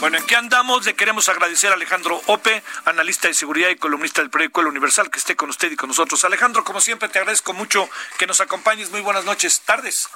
[0.00, 0.86] Bueno, ¿en qué andamos?
[0.86, 5.10] Le queremos agradecer a Alejandro Ope, analista de seguridad y columnista del periódico El Universal,
[5.10, 6.24] que esté con usted y con nosotros.
[6.24, 8.90] Alejandro, como siempre, te agradezco mucho que nos acompañes.
[8.90, 10.08] Muy buenas noches, tardes.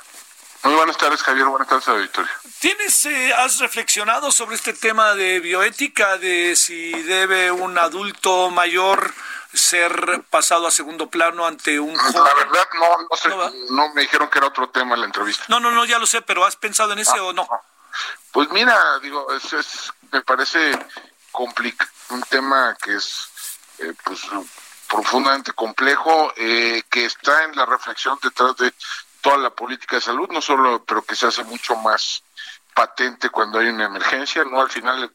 [0.63, 1.47] Muy buenas tardes, Javier.
[1.47, 2.31] Buenas tardes a Victoria.
[2.61, 9.13] ¿Tienes, eh, has reflexionado sobre este tema de bioética, de si debe un adulto mayor
[9.53, 12.25] ser pasado a segundo plano ante un joven?
[12.25, 15.07] La verdad, no, no sé, ¿No no, me dijeron que era otro tema en la
[15.07, 15.45] entrevista.
[15.49, 17.49] No, no, no, ya lo sé, pero ¿has pensado en ese o no?
[18.33, 20.79] Pues mira, digo, es, me parece
[21.31, 23.29] complica un tema que es
[23.79, 24.21] eh, pues
[24.89, 28.75] profundamente complejo, eh, que está en la reflexión detrás de
[29.23, 32.23] toda la política de salud, no solo, pero que se hace mucho más
[32.75, 35.13] patente cuando hay una emergencia, no al final,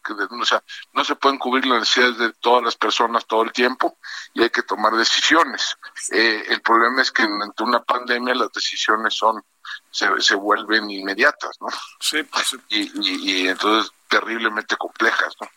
[0.94, 3.98] no se pueden cubrir las necesidades de todas las personas todo el tiempo
[4.34, 5.78] y hay que tomar decisiones.
[6.12, 9.44] Eh, el problema es que ante una pandemia las decisiones son
[9.92, 11.68] se, se vuelven inmediatas, ¿no?
[12.00, 12.58] Sí, pues, sí.
[12.70, 15.50] y, y, y entonces terriblemente complejas, ¿no?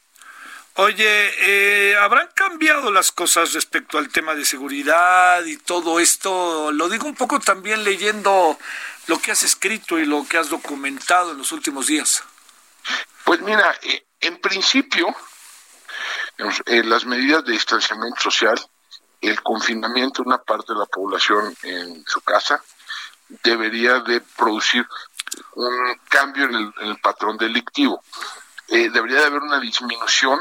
[0.74, 6.70] Oye, eh, ¿habrán cambiado las cosas respecto al tema de seguridad y todo esto?
[6.72, 8.56] Lo digo un poco también leyendo
[9.06, 12.22] lo que has escrito y lo que has documentado en los últimos días.
[13.24, 15.14] Pues mira, eh, en principio,
[16.66, 18.58] eh, las medidas de distanciamiento social,
[19.20, 22.62] el confinamiento de una parte de la población en su casa,
[23.42, 24.86] debería de producir
[25.54, 28.02] un cambio en el, en el patrón delictivo.
[28.68, 30.40] Eh, debería de haber una disminución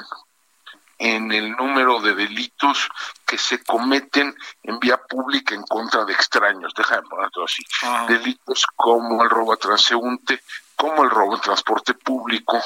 [1.00, 2.90] en el número de delitos
[3.26, 7.64] que se cometen en vía pública en contra de extraños, déjame ponerlo así.
[8.08, 10.44] Delitos como el robo a transeúnte,
[10.76, 12.62] como el robo en transporte público,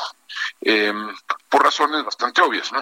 [0.62, 0.92] eh,
[1.48, 2.81] por razones bastante obvias, ¿no?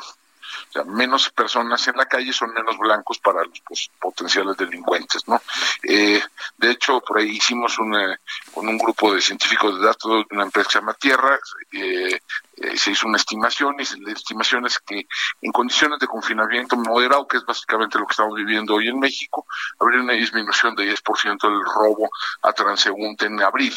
[0.69, 5.27] O sea, menos personas en la calle son menos blancos para los pues, potenciales delincuentes,
[5.27, 5.41] ¿no?
[5.83, 6.22] Eh,
[6.57, 10.67] de hecho, por ahí hicimos con un grupo de científicos de datos de una empresa
[10.67, 11.39] que se llama Tierra,
[11.72, 12.19] eh,
[12.57, 15.07] eh, se hizo una estimación y la estimación es que
[15.41, 19.47] en condiciones de confinamiento moderado, que es básicamente lo que estamos viviendo hoy en México,
[19.79, 22.09] habría una disminución de 10% del robo
[22.43, 23.73] a transeúnte en abril.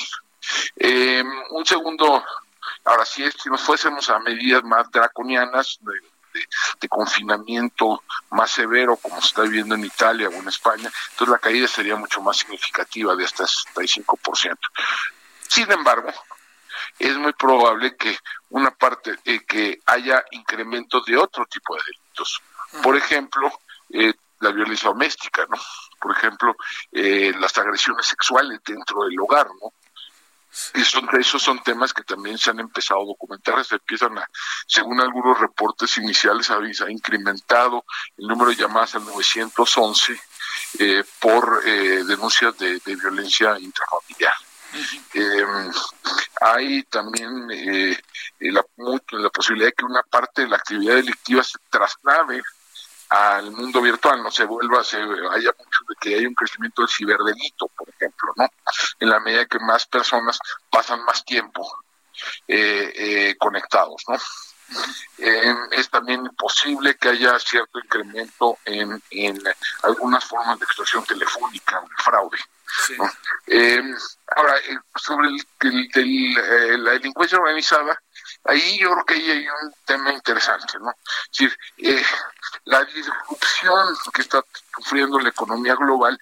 [0.77, 2.23] Eh, un segundo,
[2.85, 5.93] ahora si nos fuésemos a medidas más draconianas de,
[6.35, 6.47] de-
[6.81, 11.39] de confinamiento más severo, como se está viviendo en Italia o en España, entonces la
[11.39, 14.59] caída sería mucho más significativa, de hasta 65%.
[15.49, 16.13] Sin embargo,
[16.99, 18.19] es muy probable que
[18.51, 22.43] una parte, eh, que haya incrementos de otro tipo de delitos.
[22.83, 25.57] Por ejemplo, eh, la violencia doméstica, ¿no?
[26.01, 26.57] Por ejemplo,
[26.93, 29.73] eh, las agresiones sexuales dentro del hogar, ¿no?
[30.75, 34.29] Y son, esos son temas que también se han empezado a documentar, se empiezan a,
[34.67, 37.85] según algunos reportes iniciales, ha, incrementado
[38.17, 40.21] el número de llamadas al 911
[40.79, 44.35] eh, por eh, denuncias de, de violencia intrafamiliar.
[45.15, 45.45] Eh,
[46.41, 47.97] hay también eh,
[48.41, 48.65] la,
[49.33, 52.43] posibilidad de que una parte de la actividad delictiva se traslade
[53.11, 56.91] al mundo virtual, no se vuelva, se haya mucho de que haya un crecimiento del
[56.91, 58.49] ciberdelito, ejemplo, ¿no?
[59.01, 60.39] En la medida que más personas
[60.71, 61.67] pasan más tiempo
[62.49, 64.17] eh, eh, conectados, ¿no?
[65.19, 69.43] Eh, es también posible que haya cierto incremento en, en
[69.83, 72.39] algunas formas de extorsión telefónica, de fraude.
[72.87, 72.95] Sí.
[72.99, 73.05] ¿no?
[73.47, 73.83] Eh,
[74.35, 78.01] ahora, eh, sobre el, el- del, eh, la delincuencia organizada,
[78.45, 80.91] ahí yo creo que ahí hay un tema interesante, ¿no?
[80.91, 82.03] Es decir, eh,
[82.65, 84.43] la disrupción que está
[84.77, 86.19] sufriendo la economía global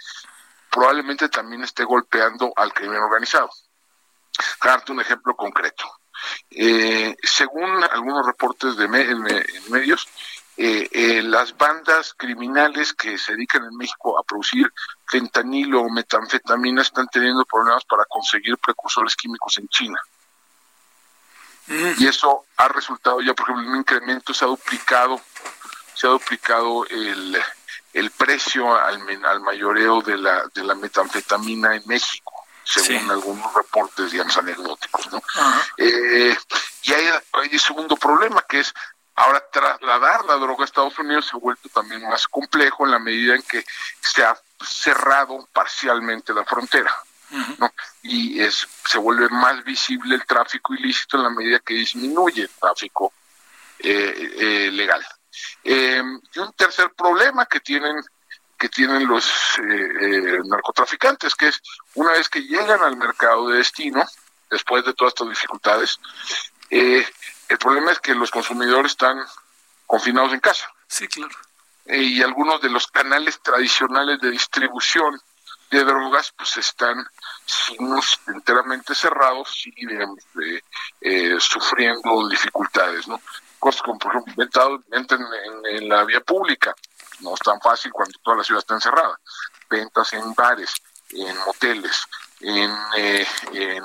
[0.73, 3.51] probablemente también esté golpeando al crimen organizado.
[4.65, 5.85] Darte un ejemplo concreto.
[6.51, 9.23] Eh, según algunos reportes de en
[9.71, 10.09] medios,
[10.57, 14.73] eh, eh, las bandas criminales que se dedican en México a producir
[15.07, 20.01] fentanilo o metanfetamina están teniendo problemas para conseguir precursores químicos en China.
[21.99, 25.21] Y eso ha resultado ya, por ejemplo, en un incremento, se ha duplicado,
[25.95, 27.39] se ha duplicado el,
[27.93, 32.33] el precio al, al mayoreo de la, de la metanfetamina en México,
[32.65, 33.11] según Sí.
[33.11, 35.23] algunos reportes, digamos, anecdóticos, ¿no?
[35.77, 36.37] Eh,
[36.83, 38.73] y hay, hay un segundo problema que es
[39.15, 42.99] Ahora, trasladar la droga a Estados Unidos se ha vuelto también más complejo en la
[42.99, 43.62] medida en que
[44.00, 44.35] se ha
[44.67, 46.91] cerrado parcialmente la frontera.
[47.59, 47.71] ¿no?
[48.03, 52.50] Y es, se vuelve más visible el tráfico ilícito en la medida que disminuye el
[52.59, 53.12] tráfico
[53.81, 55.06] eh, eh, legal.
[55.64, 57.96] Em, y un tercer problema que tienen
[58.58, 59.26] que tienen los
[59.58, 61.61] eh, narcotraficantes, que es
[61.94, 64.06] una vez que llegan al mercado de destino,
[64.49, 65.99] después de todas estas dificultades,
[66.70, 69.19] el problema es que los consumidores están
[69.84, 70.73] confinados en casa.
[70.87, 71.35] Sí, claro.
[71.87, 75.20] y algunos de los canales tradicionales de distribución
[75.73, 77.05] de drogas pues están
[77.46, 79.87] signos enteramente cerrados y
[81.00, 83.20] eh, sufriendo dificultades, ¿no?
[83.62, 84.44] Cosas como, por ejemplo,
[84.91, 85.25] entran
[85.70, 86.75] en, la vía pública,
[87.20, 89.17] no es tan fácil cuando toda la ciudad está encerrada.
[89.70, 90.75] Ventas en bares,
[91.11, 91.97] en moteles,
[92.41, 93.85] en, eh, en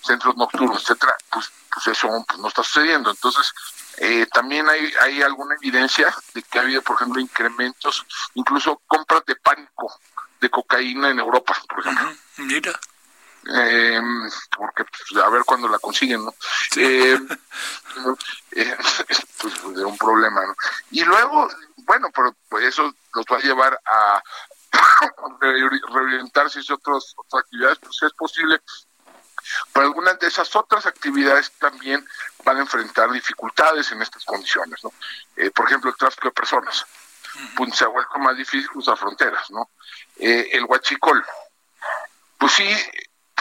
[0.00, 3.10] centros nocturnos, etcétera, pues, pues eso pues, no está sucediendo.
[3.10, 3.52] Entonces,
[3.96, 9.24] eh, también hay, hay alguna evidencia de que ha habido, por ejemplo, incrementos, incluso compras
[9.26, 9.92] de pánico
[10.40, 12.14] de cocaína en Europa, por ejemplo.
[12.36, 12.78] Mira.
[13.54, 14.00] Eh,
[14.56, 16.34] porque pues, a ver cuándo la consiguen, ¿no?
[16.76, 17.18] Eh,
[18.52, 20.54] eh, pues, pues, un problema, ¿no?
[20.90, 21.48] Y luego,
[21.78, 24.22] bueno, pero pues eso los va a llevar a
[25.40, 28.60] reorientarse hacia otras, otras actividades, pues es posible.
[29.72, 32.06] Pero algunas de esas otras actividades también
[32.44, 34.92] van a enfrentar dificultades en estas condiciones, ¿no?
[35.36, 36.84] Eh, por ejemplo, el tráfico de personas.
[37.54, 39.70] Pues se ha vuelto más difícil cruzar fronteras, ¿no?
[40.16, 41.24] Eh, el huachicol,
[42.38, 42.68] pues sí,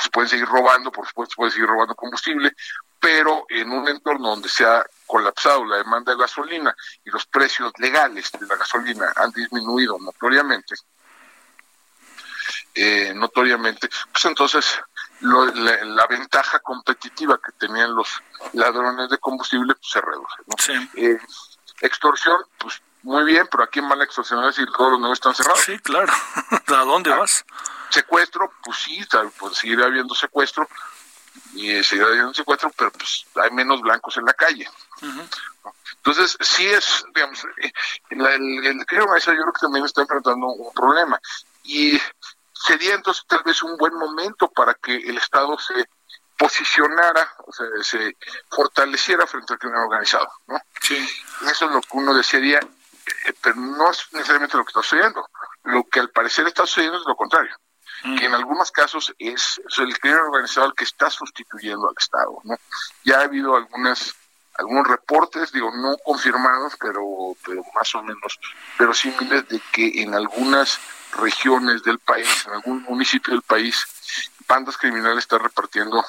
[0.06, 2.52] se pueden seguir robando, por supuesto, se puede seguir robando combustible,
[3.00, 7.72] pero en un entorno donde se ha colapsado la demanda de gasolina y los precios
[7.78, 10.76] legales de la gasolina han disminuido notoriamente,
[12.74, 14.80] eh, notoriamente, pues entonces
[15.22, 18.08] la, ventaja competitiva que tenían los
[18.54, 20.36] ladrones de combustible pues, se reduce.
[20.46, 20.84] ¿no?
[21.02, 21.20] Eh,
[21.82, 25.36] extorsión, pues muy bien, pero ¿a quién van a extorsionar si todos los negocios están
[25.36, 25.62] cerrados?
[25.62, 26.12] Sí, claro.
[26.68, 27.46] ¿A dónde ah, vas?
[27.96, 29.08] Secuestro, pues sí,
[29.40, 30.68] pues seguirá habiendo secuestro,
[31.54, 34.70] y seguirá habiendo secuestro, pero pues hay menos blancos en la calle.
[35.96, 37.72] Entonces, sí es, digamos, eh,
[38.10, 41.18] el, el, creo yo creo que también está enfrentando un problema.
[41.64, 41.98] Y
[42.54, 45.88] sería entonces tal vez un buen momento para que el Estado se
[46.38, 48.18] posicionara, o sea, se
[48.50, 50.60] fortaleciera frente al crimen organizado, ¿no?
[50.82, 50.98] Sí.
[51.50, 55.28] Eso es lo que uno desearía eh, pero no es necesariamente lo que está sucediendo.
[55.64, 57.56] Lo que al parecer está sucediendo es lo contrario,
[58.18, 62.40] que en algunos casos es, el crimen organizado el que está sustituyendo al Estado.
[62.44, 62.56] ¿no?
[63.04, 64.14] Ya ha habido algunas
[64.58, 67.02] algunos reportes, digo, no confirmados, pero,
[67.46, 68.40] pero más o menos
[68.78, 70.80] pero similares de que en algunas
[71.18, 73.86] regiones del país, en algún municipio del país,
[74.48, 76.04] bandas criminales están repartiendo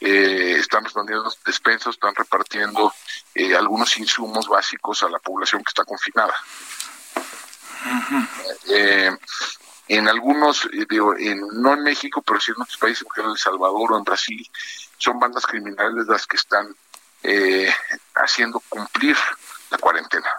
[0.00, 2.92] eh, están repartiendo despensas, están repartiendo
[3.34, 6.34] eh, algunos insumos básicos a la población que está confinada.
[8.68, 9.10] Eh,
[9.88, 13.38] en algunos, digo, en, no en México, pero sí en otros países, como en El
[13.38, 14.50] Salvador o en Brasil,
[14.98, 16.74] son bandas criminales las que están
[18.14, 19.16] haciendo cumplir
[19.70, 20.30] la cuarentena.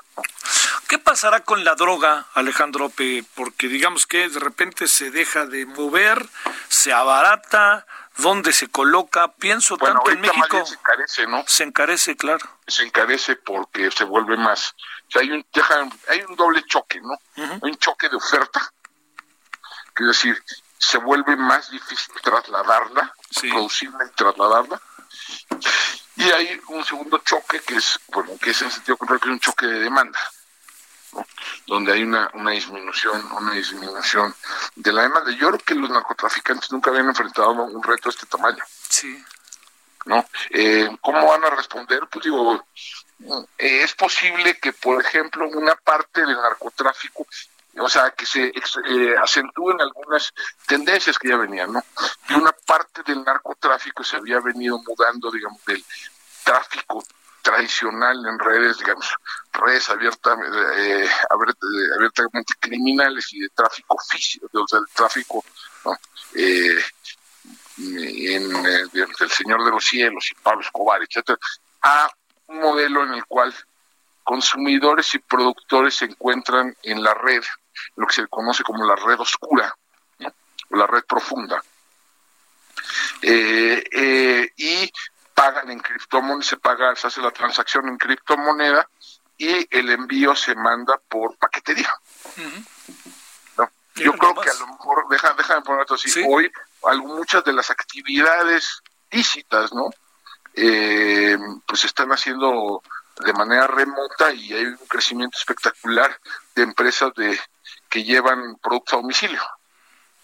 [0.87, 2.91] ¿Qué pasará con la droga, Alejandro?
[3.33, 6.27] Porque digamos que de repente se deja de mover,
[6.67, 7.87] se abarata,
[8.17, 10.65] dónde se coloca, pienso tanto en México.
[10.65, 11.43] Se encarece, ¿no?
[11.47, 12.47] Se encarece, claro.
[12.67, 14.75] Se encarece porque se vuelve más.
[15.07, 15.45] O sea, hay un,
[16.07, 17.17] hay un doble choque, ¿no?
[17.35, 18.71] Hay un choque de oferta,
[20.03, 20.43] es decir,
[20.77, 23.13] se vuelve más difícil trasladarla,
[23.49, 24.81] producirla y trasladarla.
[26.17, 29.33] Y hay un segundo choque que es, bueno, que es en sentido contrario, que es
[29.33, 30.19] un choque de demanda
[31.67, 34.35] donde hay una, una disminución, una disminución
[34.75, 35.31] de la demanda.
[35.31, 38.63] Yo creo que los narcotraficantes nunca habían enfrentado un reto de este tamaño.
[38.89, 39.23] Sí.
[40.05, 40.25] ¿No?
[40.51, 42.01] Eh, ¿Cómo van a responder?
[42.11, 42.63] Pues digo,
[43.57, 47.25] eh, es posible que, por ejemplo, una parte del narcotráfico
[47.79, 50.33] o sea, que se eh, acentúen algunas
[50.65, 51.83] tendencias que ya venían, ¿no?
[52.27, 55.83] Que una parte del narcotráfico se había venido mudando, digamos, del
[56.43, 57.03] tráfico
[57.45, 59.07] tradicional en redes, digamos,
[59.53, 60.37] redes abiertas,
[60.77, 65.45] eh, abiertamente criminales y de tráfico físico, o el tráfico
[66.33, 66.79] eh,
[67.77, 71.37] en, eh, del Señor de los Cielos y Pablo Escobar, etcétera,
[71.83, 72.09] a
[72.47, 73.53] un modelo en el cual
[74.23, 77.43] consumidores y productores se encuentran en la red,
[77.95, 79.75] lo que se conoce como la red oscura,
[80.19, 81.63] o la red profunda.
[83.21, 84.91] y
[85.33, 88.87] pagan en criptomoneda, se paga, se hace la transacción en criptomoneda
[89.37, 91.91] y el envío se manda por paquetería.
[93.95, 96.51] Yo creo que a lo mejor, deja, déjame poner esto así, hoy
[96.97, 99.89] muchas de las actividades lícitas, ¿no?
[100.53, 102.81] Eh, pues están haciendo
[103.23, 106.19] de manera remota y hay un crecimiento espectacular
[106.53, 107.39] de empresas de
[107.95, 109.41] que llevan productos a domicilio.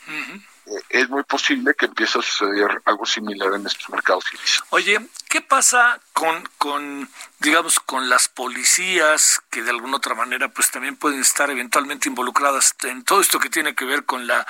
[0.09, 4.25] Eh, es muy posible que empiece a suceder algo similar en estos mercados.
[4.71, 4.99] Oye,
[5.29, 7.09] ¿qué pasa con, con,
[7.39, 12.75] digamos, con las policías que de alguna otra manera pues también pueden estar eventualmente involucradas
[12.83, 14.45] en todo esto que tiene que ver con la,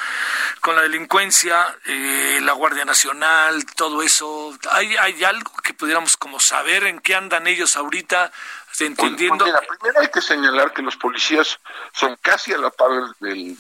[0.62, 4.58] con la delincuencia, eh, la Guardia Nacional, todo eso?
[4.72, 8.32] ¿Hay, ¿Hay algo que pudiéramos como saber en qué andan ellos ahorita?
[8.80, 9.46] Entendiendo.
[9.46, 11.60] Pues, primero hay que señalar que los policías
[11.94, 13.58] son casi a la par del,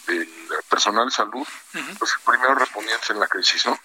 [0.69, 1.47] personal de salud,
[1.99, 3.79] los primeros respondientes en la crisis, ¿no?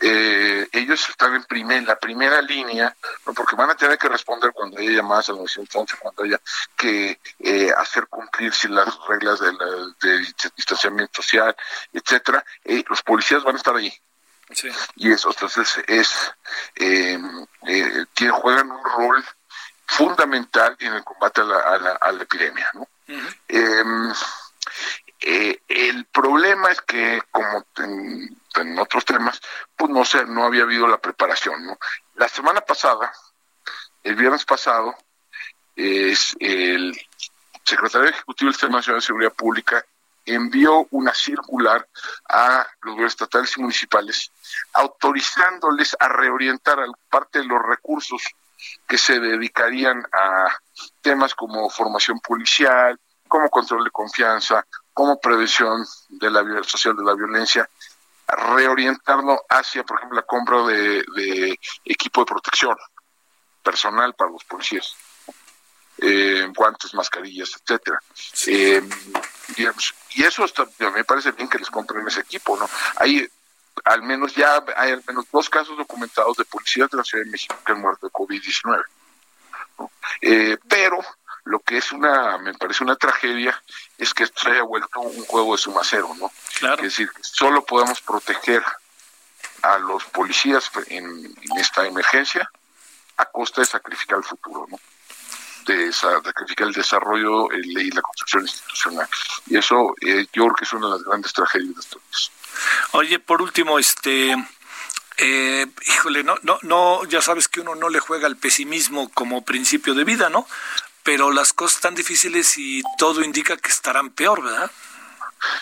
[0.00, 4.78] Eh, ellos están en, primer, la primera línea, porque van a tener que responder cuando
[4.78, 6.40] haya llamadas al 911, cuando haya
[6.76, 10.18] que eh, hacer cumplir si las reglas de,
[10.54, 11.56] distanciamiento social,
[11.92, 12.44] etcétera.
[12.64, 13.92] Eh, los policías van a estar ahí.
[14.94, 16.32] Y eso, entonces, es,
[16.76, 17.18] eh,
[18.30, 19.24] juegan un rol
[19.96, 21.58] fundamental en el combate a la,
[22.00, 22.70] a la, epidemia.
[22.74, 22.86] ¿no?
[23.48, 24.12] Em,
[25.20, 29.40] eh, el problema es que, como en, otros temas,
[29.74, 31.66] pues no sé, no había habido la preparación.
[31.66, 31.78] ¿no?
[32.14, 33.10] La semana pasada,
[34.02, 34.94] el viernes pasado,
[35.74, 36.94] es el
[37.64, 39.84] secretario ejecutivo del Sistema Nacional de Seguridad Pública
[40.26, 41.86] envió una circular
[42.28, 44.32] a los gobiernos estatales y municipales
[44.72, 48.22] autorizándoles a reorientar parte de los recursos
[48.86, 50.48] que se dedicarían a
[51.00, 52.98] temas como formación policial,
[53.28, 57.68] como control de confianza, como prevención de la social de la violencia,
[58.26, 62.76] reorientarlo hacia, por ejemplo, la compra de, equipo de protección
[63.62, 64.94] personal para los policías,
[65.98, 68.00] eh, guantes, mascarillas, etcétera.
[68.46, 68.82] Eh,
[69.56, 70.46] y, eso
[70.94, 72.68] me parece bien que les compren ese equipo, ¿no?
[72.96, 73.28] Hay
[73.84, 77.30] al menos ya hay al menos dos casos documentados de policías de la Ciudad de
[77.30, 78.82] México que han muerto de COVID-19.
[80.22, 81.00] Eh, pero
[81.44, 83.60] lo que es una, me parece una tragedia,
[83.96, 86.30] es que esto se haya vuelto un juego de suma cero, ¿no?
[86.74, 88.62] Es decir, solo podemos proteger
[89.62, 92.50] a los policías en, esta emergencia
[93.16, 94.78] a costa de sacrificar el futuro, ¿no?
[95.66, 99.08] De sacrificar el desarrollo y la construcción institucional.
[99.46, 102.02] Y eso eh, yo creo que es una de las grandes tragedias de estos
[102.96, 104.34] Oye, por último, este,
[105.18, 109.44] eh, híjole, no, no, no, ya sabes que uno no le juega al pesimismo como
[109.44, 110.48] principio de vida, ¿no?
[111.02, 114.70] Pero las cosas están difíciles y todo indica que estarán peor, ¿verdad?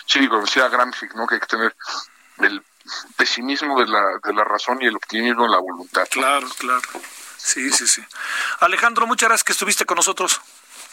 [0.07, 1.26] Sí, como decía Gramsci, ¿no?
[1.26, 1.75] Que hay que tener
[2.38, 2.62] el
[3.17, 6.07] pesimismo de la, de la razón y el optimismo de la voluntad.
[6.12, 6.83] Claro, claro.
[7.37, 8.05] Sí, sí, sí.
[8.61, 10.41] Alejandro, muchas gracias que estuviste con nosotros.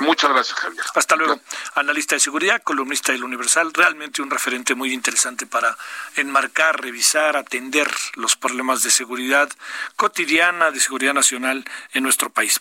[0.01, 0.83] Muchas gracias, Javier.
[0.95, 1.39] Hasta luego.
[1.75, 5.77] Analista de seguridad, columnista del Universal, realmente un referente muy interesante para
[6.15, 9.49] enmarcar, revisar, atender los problemas de seguridad
[9.95, 12.59] cotidiana, de seguridad nacional en nuestro país.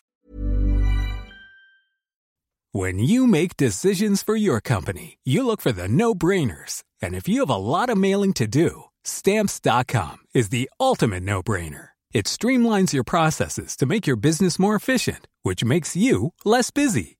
[2.72, 6.84] When you make decisions for your company, you look for the no-brainers.
[7.02, 11.88] And if you have a lot of mailing to do, stamps.com is the ultimate no-brainer.
[12.12, 17.19] It streamlines your processes to make your business more efficient, which makes you less busy.